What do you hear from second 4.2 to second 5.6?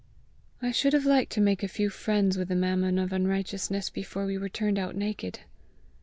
we were turned out naked!"